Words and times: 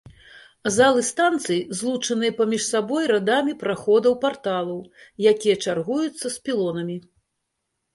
Залы 0.77 1.03
станцыі 1.09 1.57
злучаныя 1.81 2.33
паміж 2.41 2.61
сабой 2.71 3.03
радамі 3.13 3.53
праходаў-парталаў, 3.63 4.85
якія 5.37 5.55
чаргуюцца 5.65 6.23
з 6.29 6.37
пілонамі. 6.49 7.03